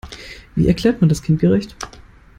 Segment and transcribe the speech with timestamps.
[0.55, 1.75] Wie erklärt man das kindgerecht?